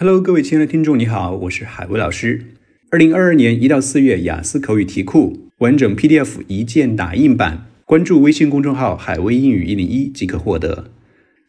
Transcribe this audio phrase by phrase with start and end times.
[0.00, 2.44] Hello，各位亲爱的听众，你好，我是海威老师。
[2.90, 10.92] 二零二二年一到四月雅思口语题库完整 PDF 一键打印版，关注微信公众号“海威英语一零一”即可获得。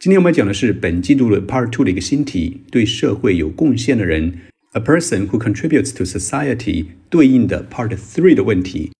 [0.00, 4.40] 今天我们讲的是本季度的 Part Two 的一个新题，对社会有贡献的人
[4.72, 8.90] ，A person who contributes to society 对应的 Part Three 的问题。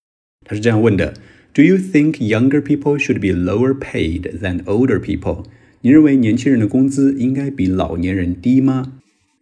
[0.46, 1.14] 他是这样问的
[1.52, 5.46] ：Do you think younger people should be lower paid than older people？
[5.80, 8.92] 你认为年轻人的工资应该比老年人低吗？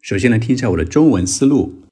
[0.00, 1.82] 首先来听一下我的中文思路。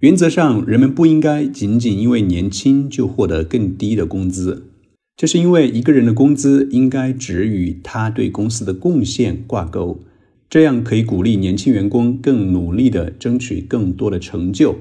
[0.00, 4.68] 原则上，人们不应该仅仅因为年轻就获得更低的工资，
[5.16, 10.00] 这是因为一个人的工资应该只与他对公司的贡献挂钩，
[10.48, 14.78] 这样可以鼓励年轻员工更努力地争取更多的成就。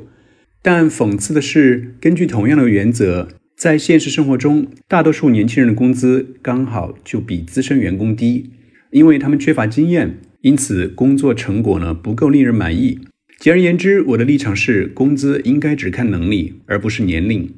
[0.61, 8.51] 但讽刺的是，根据同样的原则，在现实生活中，大多数年轻人的工资刚好就比资深员工低，
[8.91, 10.19] 因为他们缺乏经验。
[10.40, 12.98] 因此，工作成果呢不够令人满意。
[13.38, 17.52] 简而言之，我的立场是，工资应该只看能力，而不是年龄。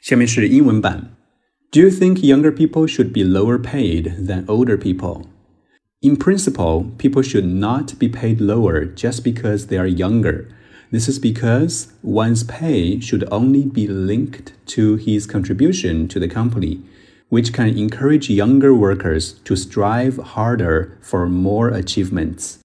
[0.00, 1.16] 下面是英文版。
[1.72, 5.24] Do you think younger people should be lower paid than older people?
[6.00, 10.44] In principle, people should not be paid lower just because they are younger.
[10.92, 16.78] This is because one's pay should only be linked to his contribution to the company
[17.31, 22.59] which can encourage younger workers to strive harder for more achievements.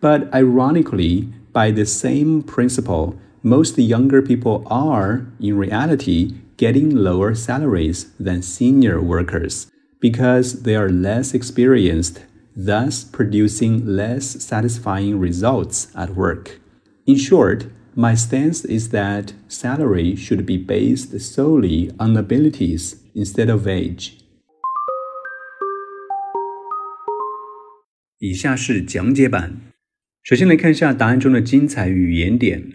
[0.00, 8.10] But ironically, by the same principle, most younger people are, in reality, getting lower salaries
[8.18, 12.24] than senior workers because they are less experienced,
[12.56, 16.58] thus producing less satisfying results at work.
[17.06, 23.67] In short, my stance is that salary should be based solely on abilities instead of
[23.67, 24.13] age。
[28.19, 29.57] 以下是讲解版。
[30.23, 32.71] 首先来看一下答案中的精彩语言点。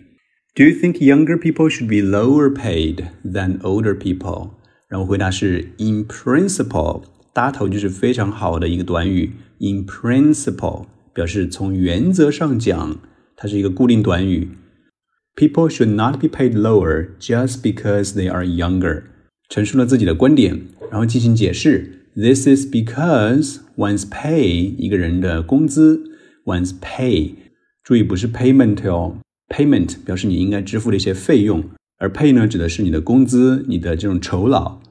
[0.54, 4.50] Do you think younger people should be lower paid than older people？
[4.88, 9.32] 然后回答是 In principle，搭头就是非常好的一个短语。
[9.58, 12.98] In principle 表示从原则上讲，
[13.36, 14.48] 它是一个固定短语。
[15.35, 19.03] People should not be paid lower just because they are younger。
[19.49, 22.07] 陈述了自己的观点，然后进行解释。
[22.15, 26.03] This is because one's pay 一个人的工资
[26.45, 27.35] ，one's pay，
[27.83, 31.63] 注意不是 payment 哦，payment 表示你应该支付的一些费用，
[31.97, 34.81] 而 pay 呢指的是你的工资，你的这种酬劳。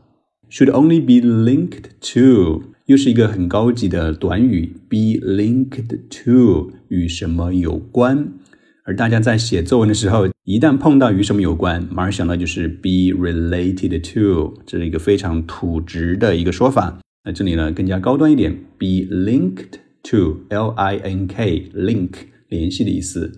[0.51, 8.33] Should only be linked to 又是一个很高级的短语，be linked to 与什么有关？
[8.91, 16.99] 而大家在写作文的时候，一旦碰到与什么有关，马上想到就是 be related to，这是一个非常土直的一个说法。
[17.25, 22.11] 那这里呢更加高端一点，be linked to，l i n k，link
[22.49, 23.31] 联系的意思。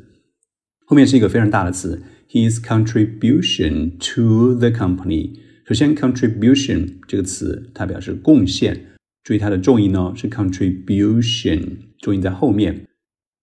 [0.86, 5.32] 后面是一个非常大的词，his contribution to the company。
[5.66, 8.80] 首先，contribution 这个词它表示贡献，
[9.22, 11.60] 注意它的重音呢是 contribution，
[11.98, 12.86] 重音在后面。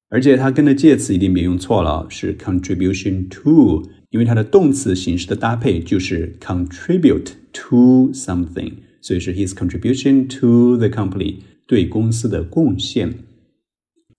[0.09, 11.36] 而且它跟的介词一定别用错了，是 contribution to，因为它的动词形式的搭配就是 contribute to something，所以是 his contribution to the company
[11.68, 13.14] 对公司的贡献。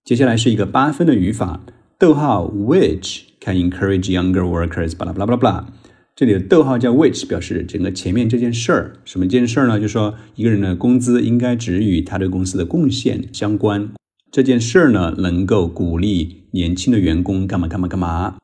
[0.04, 1.60] 接下来是一个八分的语法，
[1.98, 5.72] 逗号 which can encourage younger workers，巴拉巴拉巴拉巴拉。
[6.14, 9.80] 这里的逗号叫 which，表示整个前面这件事儿，什么件事儿呢？
[9.80, 13.90] 就是说一个人的工资应该只与他对公司的贡献相关。
[14.32, 18.36] 这件事儿呢，能够鼓励年轻的员工干嘛干嘛干嘛。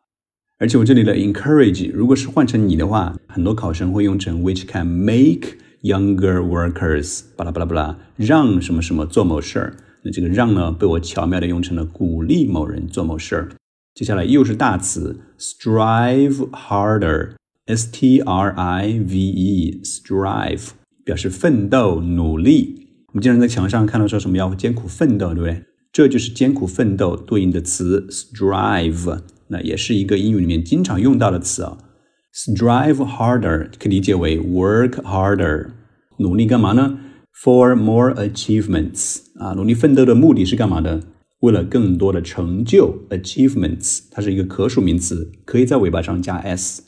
[0.58, 9.76] 而且我这里的 encourage，如果是换成你的话，很多考生会用成 which can make younger workers，巴拉巴拉巴拉，让什么什么做某事儿。
[10.02, 13.48] 那这个让呢，被我巧妙的用成了鼓励某人做某事儿。
[13.94, 20.70] 接下来又是大词 strive harder，s t r i v e，strive
[21.04, 22.88] 表示奋斗努力。
[23.08, 25.62] 我们经常在墙上看到说什么要艰苦奋斗，对不对？
[25.96, 31.78] 这就是艰苦奋斗对应的词 strive，那也是一个英语里面经常用到的词啊。
[32.34, 35.68] strive harder 可以理解为 work harder，
[36.18, 36.98] 努力干嘛呢
[37.42, 41.00] ？For more achievements 啊，努力奋斗的目的是干嘛的？
[41.40, 43.06] 为了更多的成就。
[43.08, 46.82] achievements 它是一个可数名词，可以在尾巴上加 s。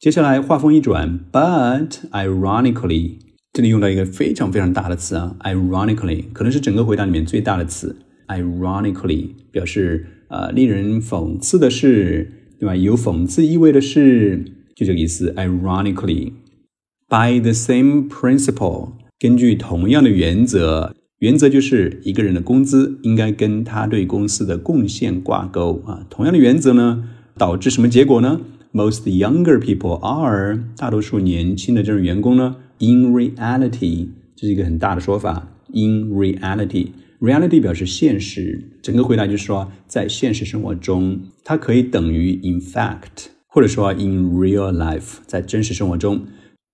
[0.00, 3.18] 接下来话锋一转，but ironically，
[3.52, 7.94] 这里用到一个非常非常大的词啊，ironically 可能是整个回答里面最大的词。
[8.28, 12.74] Ironically 表示呃令人讽刺的是，对吧？
[12.74, 14.44] 有讽刺意味的是，
[14.74, 15.32] 就这个意思。
[15.36, 26.06] ironically，by the same principle，根据同样的原则原则就是一个人的工资应该跟他对公司的贡献挂钩啊。
[26.10, 27.08] 同样的原则呢，
[27.38, 28.40] 导致什么结果呢
[28.72, 35.48] ？Most younger people are 大多数年轻的这种员工呢，in reality 这是一个很大的说法。
[35.72, 36.88] In reality
[37.20, 38.62] reality 表示现实。
[38.82, 46.26] 整个回答就是说在现实生活中它可以等于 in fact 或者说 in real life 在真实生活中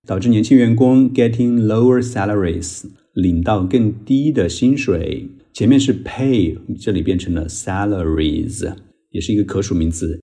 [0.06, 2.84] 导致年轻员工 getting lower salaries
[3.14, 5.28] 领到更低的薪水。
[5.52, 8.74] 前面是 pay 这里变成了 salaries
[9.10, 10.20] 也是一个可数名词。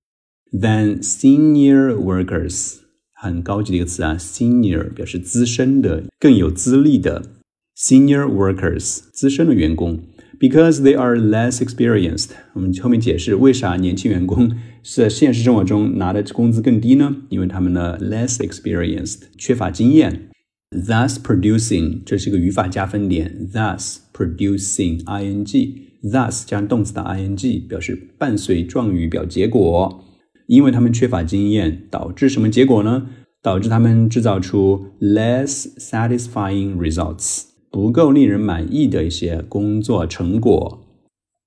[0.52, 2.78] Then senior workers
[3.14, 7.24] 很高级的一个词啊 senior 表示资深的更有资历的
[7.82, 10.02] Senior workers，资深的员工
[10.38, 12.32] ，because they are less experienced。
[12.52, 14.52] 我们后面解释为啥年轻员工
[14.84, 17.16] 是在现实生活中拿的工资更低呢？
[17.30, 20.28] 因为他们呢 less experienced，缺乏经验。
[20.72, 23.48] Thus producing，这是一个语法加分点。
[23.54, 30.04] Thus producing ing，thus 加动词的 ing 表示伴随状语表结果。
[30.48, 33.08] 因为他们缺乏经验，导致什么结果呢？
[33.42, 40.86] 导致他们制造出 less satisfying results，不够令人满意的一些工作成果。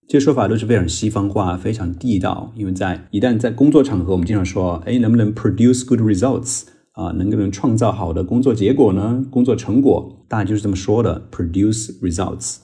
[0.09, 2.53] 这些说法都是非常西方化、非常地道。
[2.57, 6.65] 因为在一旦在工作场合，我们经常说，哎，能不能 produce good results？
[6.93, 9.25] 啊，能不能创造好的工作结果呢？
[9.31, 12.59] 工作成果，大家就是这么说的，produce results。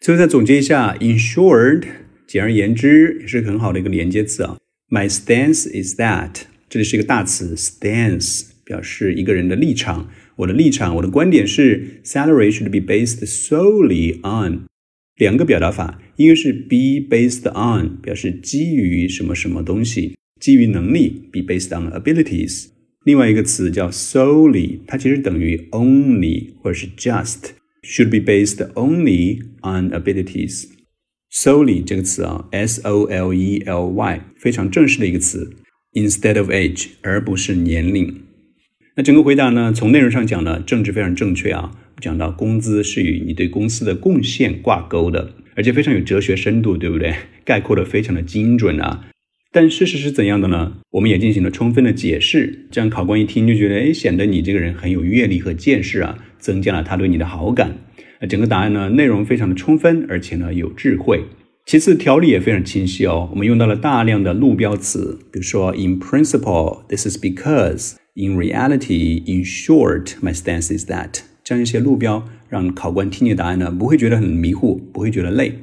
[0.00, 1.84] 最后再总结一下，in short，
[2.26, 4.56] 简而言之，也是很好的一个连接词啊。
[4.90, 10.09] My stance is that，这里是一个大词，stance 表示一个人的立场。
[10.37, 14.65] 我的立场，我的观点是，salary should be based solely on
[15.17, 22.69] 两个表达法，一个是 be based on，表示基于什么什么东西，基于能力，be based on abilities。
[23.05, 34.21] 另外一个词叫 solely，它其实等于 only 或者是 just，should be based only on abilities。solely 这个词啊，s o l e l y
[34.37, 35.51] 非常正式的一个词，
[35.93, 38.21] instead of age 而不是年龄。
[38.98, 47.14] 那整个回答呢，从内容上讲呢，政治非常正确啊，讲到工资是与你对公司的贡献挂钩的，而且非常有哲学深度，对不对？
[47.44, 49.04] 概括的非常的精准啊。
[49.52, 50.78] 但事实是怎样的呢？
[50.90, 57.78] 我们也进行了充分的解释，这样考官一听就觉得，哎，显得你这个人很有阅历和见识啊，增加了他对你的好感。
[58.20, 61.22] 那整个答案呢，内容非常的充分，而且呢有智慧。
[61.66, 63.28] 其次，条理也非常清晰哦。
[63.30, 75.54] 我们用到了大量的路标词，比如说 in principle, this is because, in reality, in short, my stance is that，这样一些路标，让考官听你的答案呢，不会觉得很迷糊，不会觉得累。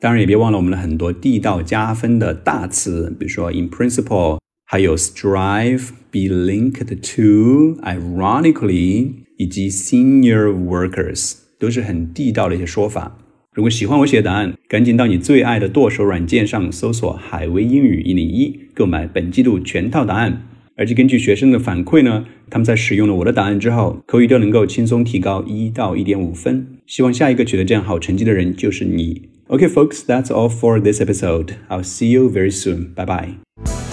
[0.00, 13.18] 当然也别忘了我们的很多地道加分的大词，比如说 in principle，还有 strive、be linked to、ironically，以及 senior workers，都是很地道的一些说法。
[13.52, 20.42] 如果喜欢我写的答案，赶紧到你最爱的剁手软件上搜索“海威英语一零一”，购买本季度全套答案。
[20.78, 26.66] 而且根据学生的反馈呢，他们在使用了我的答案之后，口语都能够轻松提高一到一点五分。
[26.86, 29.28] 希望下一个取得这样好成绩的人就是你。
[29.48, 31.54] OK, folks, that's all for this episode.
[31.68, 32.94] I'll see you very soon.
[32.94, 33.87] Bye bye.